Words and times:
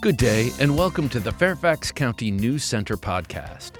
Good 0.00 0.16
day, 0.16 0.50
and 0.58 0.78
welcome 0.78 1.10
to 1.10 1.20
the 1.20 1.30
Fairfax 1.30 1.92
County 1.92 2.30
News 2.30 2.64
Center 2.64 2.96
podcast. 2.96 3.72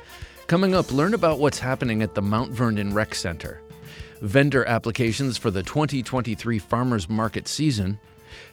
Coming 0.49 0.75
up, 0.75 0.93
learn 0.93 1.15
about 1.15 1.39
what's 1.39 1.59
happening 1.59 2.03
at 2.03 2.15
the 2.15 2.21
Mount 2.21 2.53
Vernon 2.53 2.93
Rec 2.93 3.15
Center, 3.15 3.63
vendor 4.21 4.63
applications 4.67 5.39
for 5.39 5.51
the 5.51 5.63
2023 5.63 6.59
Farmers 6.59 7.09
Market 7.09 7.49
season, 7.49 7.99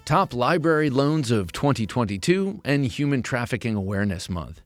top 0.06 0.34
library 0.34 0.90
loans 0.90 1.30
of 1.30 1.52
2022, 1.52 2.62
and 2.64 2.86
Human 2.86 3.22
Trafficking 3.22 3.76
Awareness 3.76 4.30
Month. 4.30 4.62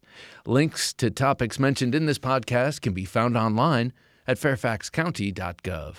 Links 0.45 0.93
to 0.93 1.09
topics 1.09 1.57
mentioned 1.57 1.95
in 1.95 2.05
this 2.05 2.19
podcast 2.19 2.81
can 2.81 2.93
be 2.93 3.05
found 3.05 3.35
online 3.35 3.93
at 4.27 4.37
fairfaxcounty.gov. 4.37 5.95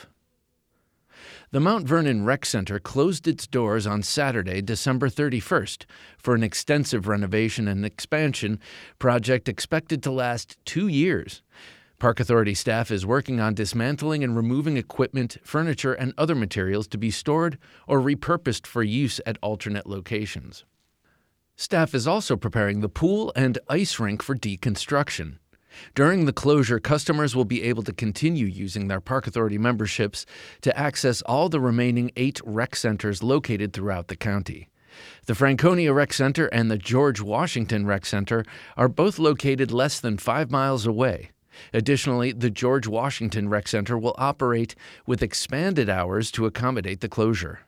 The 1.50 1.60
Mount 1.60 1.86
Vernon 1.86 2.24
Rec 2.24 2.44
Center 2.46 2.78
closed 2.78 3.28
its 3.28 3.46
doors 3.46 3.86
on 3.86 4.02
Saturday, 4.02 4.62
December 4.62 5.08
31st, 5.08 5.84
for 6.18 6.34
an 6.34 6.42
extensive 6.42 7.08
renovation 7.08 7.68
and 7.68 7.84
expansion 7.84 8.58
project 8.98 9.48
expected 9.48 10.02
to 10.02 10.10
last 10.10 10.56
two 10.64 10.88
years. 10.88 11.42
Park 11.98 12.18
Authority 12.18 12.54
staff 12.54 12.90
is 12.90 13.06
working 13.06 13.38
on 13.38 13.54
dismantling 13.54 14.24
and 14.24 14.34
removing 14.34 14.76
equipment, 14.76 15.36
furniture, 15.44 15.92
and 15.92 16.12
other 16.18 16.34
materials 16.34 16.88
to 16.88 16.98
be 16.98 17.12
stored 17.12 17.58
or 17.86 18.00
repurposed 18.00 18.66
for 18.66 18.82
use 18.82 19.20
at 19.24 19.38
alternate 19.40 19.86
locations. 19.86 20.64
Staff 21.54 21.94
is 21.94 22.08
also 22.08 22.36
preparing 22.36 22.80
the 22.80 22.88
pool 22.88 23.32
and 23.36 23.58
ice 23.68 24.00
rink 24.00 24.20
for 24.20 24.34
deconstruction. 24.34 25.38
During 25.94 26.24
the 26.24 26.32
closure, 26.32 26.78
customers 26.78 27.36
will 27.36 27.44
be 27.44 27.62
able 27.62 27.82
to 27.84 27.92
continue 27.92 28.46
using 28.46 28.88
their 28.88 29.00
Park 29.00 29.26
Authority 29.26 29.58
memberships 29.58 30.26
to 30.62 30.76
access 30.78 31.22
all 31.22 31.48
the 31.48 31.60
remaining 31.60 32.10
eight 32.16 32.40
rec 32.44 32.76
centers 32.76 33.22
located 33.22 33.72
throughout 33.72 34.08
the 34.08 34.16
county. 34.16 34.68
The 35.26 35.34
Franconia 35.34 35.92
Rec 35.92 36.12
Center 36.12 36.46
and 36.46 36.70
the 36.70 36.78
George 36.78 37.20
Washington 37.20 37.86
Rec 37.86 38.04
Center 38.04 38.44
are 38.76 38.88
both 38.88 39.18
located 39.18 39.70
less 39.70 40.00
than 40.00 40.18
five 40.18 40.50
miles 40.50 40.86
away. 40.86 41.30
Additionally, 41.72 42.32
the 42.32 42.50
George 42.50 42.86
Washington 42.86 43.48
Rec 43.48 43.68
Center 43.68 43.98
will 43.98 44.14
operate 44.18 44.74
with 45.06 45.22
expanded 45.22 45.88
hours 45.88 46.30
to 46.32 46.46
accommodate 46.46 47.00
the 47.00 47.08
closure. 47.08 47.60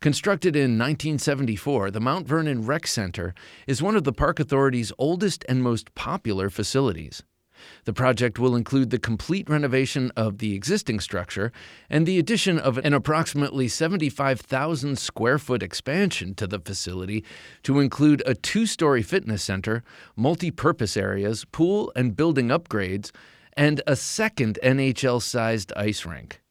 Constructed 0.00 0.56
in 0.56 0.78
1974, 0.78 1.90
the 1.90 2.00
Mount 2.00 2.26
Vernon 2.26 2.64
Rec 2.64 2.86
Center 2.86 3.34
is 3.66 3.82
one 3.82 3.96
of 3.96 4.04
the 4.04 4.12
Park 4.12 4.40
Authority's 4.40 4.92
oldest 4.98 5.44
and 5.48 5.62
most 5.62 5.94
popular 5.94 6.50
facilities. 6.50 7.22
The 7.84 7.92
project 7.92 8.38
will 8.38 8.56
include 8.56 8.90
the 8.90 8.98
complete 8.98 9.48
renovation 9.48 10.10
of 10.16 10.38
the 10.38 10.54
existing 10.54 11.00
structure 11.00 11.52
and 11.88 12.06
the 12.06 12.18
addition 12.18 12.58
of 12.58 12.78
an 12.78 12.92
approximately 12.94 13.68
75,000 13.68 14.98
square 14.98 15.38
foot 15.38 15.62
expansion 15.62 16.34
to 16.34 16.46
the 16.46 16.58
facility 16.58 17.24
to 17.62 17.80
include 17.80 18.22
a 18.26 18.34
two 18.34 18.66
story 18.66 19.02
fitness 19.02 19.42
center, 19.42 19.82
multi 20.16 20.50
purpose 20.50 20.96
areas, 20.96 21.44
pool 21.46 21.92
and 21.94 22.16
building 22.16 22.48
upgrades, 22.48 23.10
and 23.54 23.82
a 23.86 23.96
second 23.96 24.58
NHL 24.62 25.20
sized 25.20 25.72
ice 25.76 26.06
rink. 26.06 26.41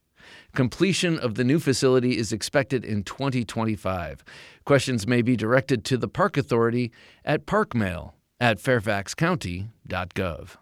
Completion 0.53 1.17
of 1.17 1.35
the 1.35 1.43
new 1.43 1.59
facility 1.59 2.17
is 2.17 2.31
expected 2.31 2.83
in 2.83 3.03
2025. 3.03 4.23
Questions 4.65 5.07
may 5.07 5.21
be 5.21 5.35
directed 5.35 5.85
to 5.85 5.97
the 5.97 6.07
Park 6.07 6.37
Authority 6.37 6.91
at 7.23 7.45
parkmail 7.45 8.13
at 8.39 8.57
fairfaxcounty.gov. 8.57 10.57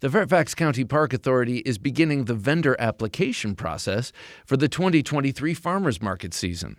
The 0.00 0.10
Fairfax 0.10 0.54
County 0.54 0.84
Park 0.84 1.12
Authority 1.12 1.58
is 1.58 1.78
beginning 1.78 2.24
the 2.24 2.34
vendor 2.34 2.76
application 2.78 3.56
process 3.56 4.12
for 4.46 4.56
the 4.56 4.68
2023 4.68 5.54
farmers 5.54 6.00
market 6.00 6.32
season. 6.32 6.78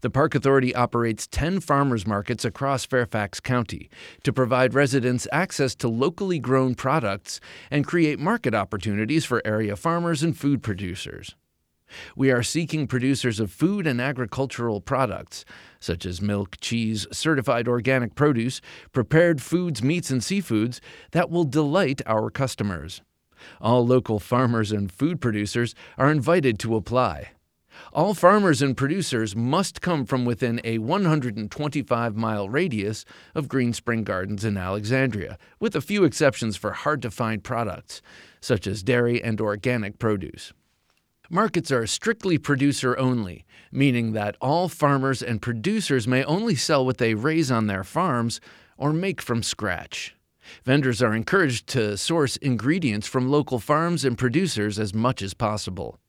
The 0.00 0.10
Park 0.10 0.34
Authority 0.34 0.74
operates 0.74 1.26
10 1.26 1.60
farmers 1.60 2.06
markets 2.06 2.44
across 2.44 2.84
Fairfax 2.84 3.40
County 3.40 3.90
to 4.22 4.32
provide 4.32 4.74
residents 4.74 5.28
access 5.32 5.74
to 5.76 5.88
locally 5.88 6.38
grown 6.38 6.74
products 6.74 7.40
and 7.70 7.86
create 7.86 8.18
market 8.18 8.54
opportunities 8.54 9.24
for 9.24 9.42
area 9.44 9.76
farmers 9.76 10.22
and 10.22 10.36
food 10.36 10.62
producers. 10.62 11.34
We 12.16 12.30
are 12.30 12.42
seeking 12.42 12.86
producers 12.86 13.40
of 13.40 13.50
food 13.50 13.86
and 13.86 14.00
agricultural 14.00 14.80
products, 14.80 15.44
such 15.80 16.06
as 16.06 16.22
milk, 16.22 16.56
cheese, 16.60 17.06
certified 17.12 17.68
organic 17.68 18.14
produce, 18.14 18.60
prepared 18.92 19.42
foods, 19.42 19.82
meats, 19.82 20.10
and 20.10 20.20
seafoods, 20.20 20.80
that 21.12 21.30
will 21.30 21.44
delight 21.44 22.00
our 22.06 22.30
customers. 22.30 23.02
All 23.60 23.86
local 23.86 24.18
farmers 24.20 24.70
and 24.70 24.92
food 24.92 25.20
producers 25.20 25.74
are 25.96 26.10
invited 26.10 26.58
to 26.60 26.76
apply. 26.76 27.30
All 27.92 28.14
farmers 28.14 28.62
and 28.62 28.76
producers 28.76 29.34
must 29.34 29.80
come 29.80 30.06
from 30.06 30.24
within 30.24 30.60
a 30.64 30.78
125 30.78 32.16
mile 32.16 32.48
radius 32.48 33.04
of 33.34 33.48
Green 33.48 33.72
Spring 33.72 34.04
Gardens 34.04 34.44
in 34.44 34.56
Alexandria, 34.56 35.38
with 35.58 35.74
a 35.74 35.80
few 35.80 36.04
exceptions 36.04 36.56
for 36.56 36.72
hard 36.72 37.02
to 37.02 37.10
find 37.10 37.44
products, 37.44 38.02
such 38.40 38.66
as 38.66 38.82
dairy 38.82 39.22
and 39.22 39.40
organic 39.40 39.98
produce. 39.98 40.52
Markets 41.32 41.70
are 41.70 41.86
strictly 41.86 42.38
producer 42.38 42.98
only, 42.98 43.44
meaning 43.70 44.14
that 44.14 44.36
all 44.40 44.68
farmers 44.68 45.22
and 45.22 45.40
producers 45.40 46.08
may 46.08 46.24
only 46.24 46.56
sell 46.56 46.84
what 46.84 46.98
they 46.98 47.14
raise 47.14 47.52
on 47.52 47.68
their 47.68 47.84
farms 47.84 48.40
or 48.76 48.92
make 48.92 49.22
from 49.22 49.40
scratch. 49.40 50.16
Vendors 50.64 51.00
are 51.00 51.14
encouraged 51.14 51.68
to 51.68 51.96
source 51.96 52.36
ingredients 52.38 53.06
from 53.06 53.30
local 53.30 53.60
farms 53.60 54.04
and 54.04 54.18
producers 54.18 54.76
as 54.76 54.92
much 54.92 55.22
as 55.22 55.32
possible. 55.32 55.99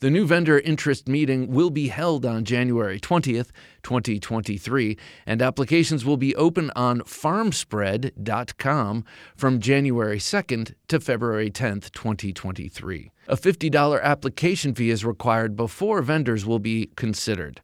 The 0.00 0.10
new 0.10 0.26
vendor 0.26 0.58
interest 0.58 1.08
meeting 1.08 1.48
will 1.48 1.70
be 1.70 1.88
held 1.88 2.26
on 2.26 2.44
January 2.44 3.00
20th, 3.00 3.50
2023, 3.82 4.96
and 5.26 5.42
applications 5.42 6.04
will 6.04 6.16
be 6.16 6.34
open 6.36 6.70
on 6.76 7.00
farmspread.com 7.00 9.04
from 9.36 9.60
January 9.60 10.18
2nd 10.18 10.74
to 10.88 11.00
February 11.00 11.50
10th, 11.50 11.92
2023. 11.92 13.10
A 13.28 13.36
$50 13.36 14.02
application 14.02 14.74
fee 14.74 14.90
is 14.90 15.04
required 15.04 15.56
before 15.56 16.02
vendors 16.02 16.46
will 16.46 16.58
be 16.58 16.90
considered. 16.96 17.60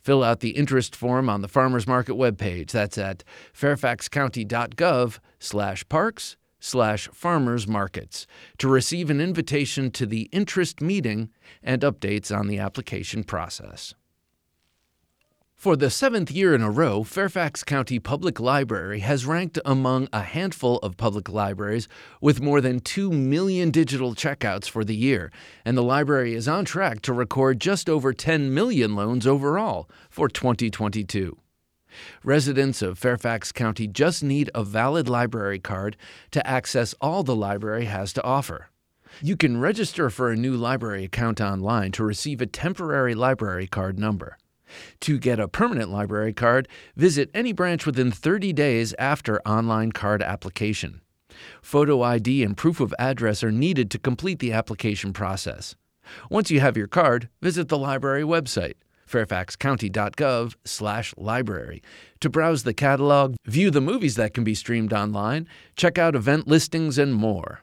Fill 0.00 0.22
out 0.22 0.40
the 0.40 0.50
interest 0.50 0.94
form 0.94 1.28
on 1.28 1.40
the 1.40 1.48
farmers 1.48 1.86
market 1.86 2.12
webpage. 2.12 2.70
That's 2.70 2.96
at 2.96 3.24
fairfaxcounty.gov/parks 3.52 5.20
slash 5.40 5.84
farmers 7.12 7.66
markets 7.68 8.26
to 8.58 8.68
receive 8.68 9.10
an 9.10 9.20
invitation 9.20 9.90
to 9.92 10.06
the 10.06 10.28
interest 10.32 10.80
meeting 10.80 11.30
and 11.62 11.82
updates 11.82 12.36
on 12.36 12.48
the 12.48 12.58
application 12.58 13.24
process. 13.24 13.94
For 15.56 15.74
the 15.74 15.88
seventh 15.88 16.30
year 16.30 16.54
in 16.54 16.60
a 16.60 16.70
row, 16.70 17.02
Fairfax 17.02 17.64
County 17.64 17.98
Public 17.98 18.38
Library 18.38 19.00
has 19.00 19.24
ranked 19.24 19.58
among 19.64 20.06
a 20.12 20.20
handful 20.20 20.76
of 20.78 20.98
public 20.98 21.30
libraries 21.30 21.88
with 22.20 22.42
more 22.42 22.60
than 22.60 22.80
2 22.80 23.10
million 23.10 23.70
digital 23.70 24.14
checkouts 24.14 24.68
for 24.68 24.84
the 24.84 24.94
year, 24.94 25.32
and 25.64 25.74
the 25.74 25.82
library 25.82 26.34
is 26.34 26.46
on 26.46 26.66
track 26.66 27.00
to 27.02 27.14
record 27.14 27.58
just 27.58 27.88
over 27.88 28.12
10 28.12 28.52
million 28.52 28.94
loans 28.94 29.26
overall 29.26 29.88
for 30.10 30.28
2022. 30.28 31.38
Residents 32.24 32.82
of 32.82 32.98
Fairfax 32.98 33.52
County 33.52 33.86
just 33.86 34.22
need 34.22 34.50
a 34.54 34.64
valid 34.64 35.08
library 35.08 35.58
card 35.58 35.96
to 36.30 36.46
access 36.46 36.94
all 37.00 37.22
the 37.22 37.36
library 37.36 37.86
has 37.86 38.12
to 38.14 38.22
offer. 38.22 38.68
You 39.22 39.36
can 39.36 39.60
register 39.60 40.10
for 40.10 40.30
a 40.30 40.36
new 40.36 40.56
library 40.56 41.04
account 41.04 41.40
online 41.40 41.92
to 41.92 42.04
receive 42.04 42.40
a 42.40 42.46
temporary 42.46 43.14
library 43.14 43.66
card 43.66 43.98
number. 43.98 44.36
To 45.00 45.18
get 45.18 45.38
a 45.38 45.48
permanent 45.48 45.90
library 45.90 46.32
card, 46.32 46.68
visit 46.96 47.30
any 47.32 47.52
branch 47.52 47.86
within 47.86 48.10
30 48.10 48.52
days 48.52 48.94
after 48.98 49.40
online 49.42 49.92
card 49.92 50.22
application. 50.22 51.00
Photo 51.62 52.02
ID 52.02 52.42
and 52.42 52.56
proof 52.56 52.80
of 52.80 52.94
address 52.98 53.44
are 53.44 53.52
needed 53.52 53.90
to 53.90 53.98
complete 53.98 54.38
the 54.38 54.52
application 54.52 55.12
process. 55.12 55.76
Once 56.30 56.50
you 56.50 56.60
have 56.60 56.76
your 56.76 56.86
card, 56.86 57.28
visit 57.40 57.68
the 57.68 57.78
library 57.78 58.22
website 58.22 58.74
fairfaxcounty.gov/library 59.08 61.82
to 62.20 62.30
browse 62.30 62.62
the 62.62 62.74
catalog, 62.74 63.34
view 63.44 63.70
the 63.70 63.80
movies 63.80 64.16
that 64.16 64.34
can 64.34 64.44
be 64.44 64.54
streamed 64.54 64.92
online, 64.92 65.48
check 65.76 65.98
out 65.98 66.14
event 66.14 66.46
listings 66.46 66.98
and 66.98 67.14
more. 67.14 67.62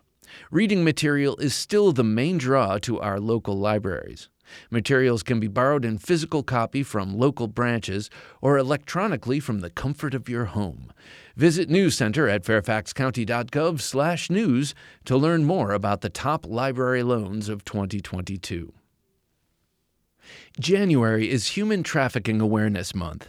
Reading 0.50 0.84
material 0.84 1.38
is 1.38 1.54
still 1.54 1.92
the 1.92 2.04
main 2.04 2.38
draw 2.38 2.78
to 2.80 3.00
our 3.00 3.19
local 3.19 3.57
libraries. 3.57 4.30
Materials 4.69 5.24
can 5.24 5.40
be 5.40 5.48
borrowed 5.48 5.86
in 5.86 5.98
physical 5.98 6.44
copy 6.44 6.84
from 6.84 7.18
local 7.18 7.48
branches 7.48 8.10
or 8.42 8.57
electronically 8.57 9.39
from 9.39 9.62
the 9.62 9.69
comfort 9.69 10.13
of 10.13 10.28
your 10.28 10.44
home. 10.46 10.92
Visit 11.36 11.69
News 11.69 11.96
Center 11.96 12.28
at 12.28 12.44
fairfaxcounty.gov/news 12.44 14.75
to 15.06 15.18
learn 15.18 15.46
more 15.46 15.72
about 15.72 16.01
the 16.01 16.10
top 16.10 16.46
library 16.46 17.04
loans 17.04 17.48
of 17.50 17.63
2022. 17.63 18.74
January 20.60 21.30
is 21.30 21.58
Human 21.58 21.84
Trafficking 21.84 22.42
Awareness 22.42 22.94
Month. 22.94 23.28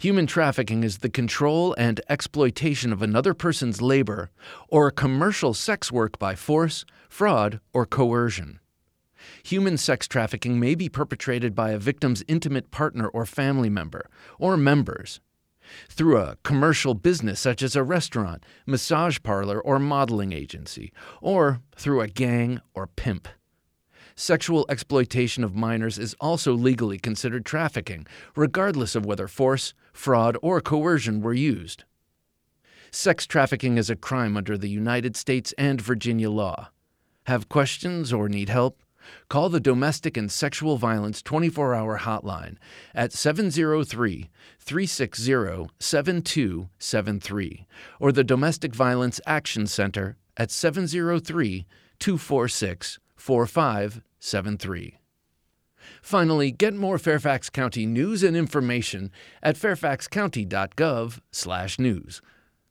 Human 0.00 0.26
trafficking 0.26 0.82
is 0.84 0.98
the 0.98 1.08
control 1.08 1.74
and 1.78 2.00
exploitation 2.08 2.92
of 2.92 3.02
another 3.02 3.34
person's 3.34 3.80
labor 3.80 4.30
or 4.68 4.90
commercial 4.90 5.54
sex 5.54 5.92
work 5.92 6.18
by 6.18 6.34
force, 6.34 6.84
fraud, 7.08 7.60
or 7.72 7.86
coercion. 7.86 8.60
Human 9.44 9.76
sex 9.76 10.06
trafficking 10.06 10.60
may 10.60 10.74
be 10.74 10.88
perpetrated 10.88 11.54
by 11.54 11.70
a 11.70 11.78
victim's 11.78 12.24
intimate 12.28 12.70
partner 12.70 13.08
or 13.08 13.26
family 13.26 13.68
member, 13.68 14.08
or 14.38 14.56
members, 14.56 15.20
through 15.88 16.18
a 16.18 16.36
commercial 16.44 16.94
business 16.94 17.40
such 17.40 17.62
as 17.62 17.76
a 17.76 17.82
restaurant, 17.82 18.44
massage 18.66 19.18
parlor, 19.22 19.60
or 19.60 19.78
modeling 19.78 20.32
agency, 20.32 20.92
or 21.20 21.60
through 21.76 22.00
a 22.00 22.08
gang 22.08 22.60
or 22.74 22.86
pimp. 22.86 23.28
Sexual 24.20 24.66
exploitation 24.68 25.44
of 25.44 25.54
minors 25.54 25.96
is 25.96 26.16
also 26.20 26.52
legally 26.52 26.98
considered 26.98 27.46
trafficking, 27.46 28.04
regardless 28.34 28.96
of 28.96 29.06
whether 29.06 29.28
force, 29.28 29.74
fraud, 29.92 30.36
or 30.42 30.60
coercion 30.60 31.20
were 31.20 31.32
used. 31.32 31.84
Sex 32.90 33.28
trafficking 33.28 33.78
is 33.78 33.88
a 33.88 33.94
crime 33.94 34.36
under 34.36 34.58
the 34.58 34.68
United 34.68 35.14
States 35.14 35.54
and 35.56 35.80
Virginia 35.80 36.30
law. 36.30 36.70
Have 37.26 37.48
questions 37.48 38.12
or 38.12 38.28
need 38.28 38.48
help? 38.48 38.82
Call 39.28 39.50
the 39.50 39.60
Domestic 39.60 40.16
and 40.16 40.32
Sexual 40.32 40.78
Violence 40.78 41.22
24 41.22 41.76
hour 41.76 42.00
hotline 42.00 42.56
at 42.96 43.12
703 43.12 44.30
360 44.58 45.68
7273 45.78 47.66
or 48.00 48.10
the 48.10 48.24
Domestic 48.24 48.74
Violence 48.74 49.20
Action 49.28 49.68
Center 49.68 50.16
at 50.36 50.50
703 50.50 51.66
246 52.00 52.98
4573. 54.20 54.98
Finally, 56.02 56.50
get 56.50 56.74
more 56.74 56.98
Fairfax 56.98 57.48
County 57.48 57.86
news 57.86 58.22
and 58.22 58.36
information 58.36 59.10
at 59.42 59.56
fairfaxcounty.gov/news. 59.56 62.20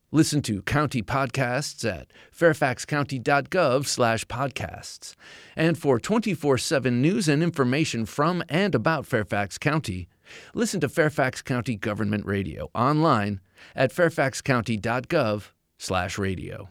Listen 0.09 0.41
to 0.41 0.61
county 0.61 1.01
podcasts 1.01 1.83
at 1.83 2.07
fairfaxcounty.gov/podcasts. 2.33 5.15
And 5.55 5.77
for 5.77 5.99
24/7 5.99 7.01
news 7.01 7.27
and 7.27 7.43
information 7.43 8.05
from 8.05 8.41
and 8.47 8.73
about 8.73 9.05
Fairfax 9.05 9.57
County, 9.57 10.07
listen 10.53 10.79
to 10.79 10.87
Fairfax 10.87 11.41
County 11.41 11.75
Government 11.75 12.25
Radio 12.25 12.71
online 12.73 13.41
at 13.75 13.93
fairfaxcounty.gov/radio. 13.93 16.69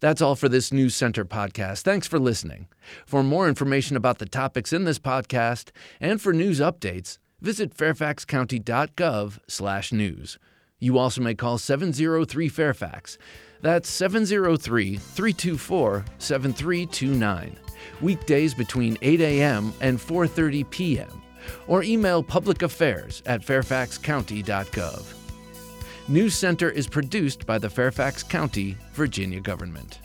That's 0.00 0.22
all 0.22 0.36
for 0.36 0.48
this 0.48 0.72
News 0.72 0.94
Center 0.94 1.24
podcast. 1.24 1.82
Thanks 1.82 2.06
for 2.06 2.18
listening. 2.18 2.68
For 3.06 3.22
more 3.22 3.48
information 3.48 3.96
about 3.96 4.18
the 4.18 4.26
topics 4.26 4.72
in 4.72 4.84
this 4.84 4.98
podcast 4.98 5.70
and 6.00 6.20
for 6.20 6.32
news 6.32 6.60
updates, 6.60 7.18
visit 7.40 7.76
fairfaxcounty.gov/news. 7.76 10.38
You 10.78 10.98
also 10.98 11.22
may 11.22 11.34
call 11.34 11.58
703 11.58 12.48
Fairfax. 12.48 13.18
That's 13.62 13.88
703 13.88 14.96
324 14.96 16.04
7329. 16.18 17.56
Weekdays 18.00 18.54
between 18.54 18.96
8 19.02 19.20
a.m. 19.20 19.72
and 19.80 19.98
4:30 19.98 20.70
p.m. 20.70 21.22
or 21.66 21.82
email 21.82 22.22
publicaffairs 22.22 23.22
at 23.26 23.42
fairfaxcounty.gov. 23.42 25.25
News 26.08 26.36
Center 26.36 26.70
is 26.70 26.86
produced 26.86 27.46
by 27.46 27.58
the 27.58 27.68
Fairfax 27.68 28.22
County, 28.22 28.76
Virginia 28.92 29.40
government. 29.40 29.98